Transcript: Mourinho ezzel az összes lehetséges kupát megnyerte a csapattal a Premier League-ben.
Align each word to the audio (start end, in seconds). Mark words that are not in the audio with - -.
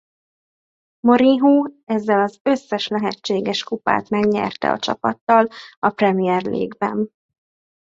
Mourinho 0.99 1.65
ezzel 1.85 2.19
az 2.21 2.39
összes 2.41 2.87
lehetséges 2.87 3.63
kupát 3.63 4.09
megnyerte 4.09 4.71
a 4.71 4.77
csapattal 4.79 5.47
a 5.79 5.89
Premier 5.89 6.43
League-ben. 6.43 7.11